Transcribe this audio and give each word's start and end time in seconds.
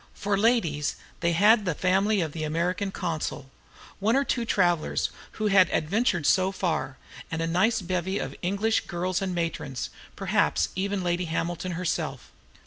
For 0.15 0.35
ladies, 0.35 0.95
they 1.19 1.33
had 1.33 1.63
the 1.63 1.75
family 1.75 2.21
of 2.21 2.31
the 2.31 2.43
American 2.43 2.89
consul, 2.91 3.51
one 3.99 4.15
or 4.15 4.23
two 4.23 4.45
travellers 4.45 5.11
who 5.33 5.45
had 5.45 5.69
adventured 5.69 6.25
so 6.25 6.51
far, 6.51 6.97
and 7.29 7.39
a 7.39 7.45
nice 7.45 7.83
bevy 7.83 8.17
of 8.17 8.35
English 8.41 8.87
girls 8.87 9.21
and 9.21 9.35
matrons, 9.35 9.91
perhaps 10.15 10.69
Lady 10.75 11.25
Hamilton 11.25 11.73
herself. 11.73 12.31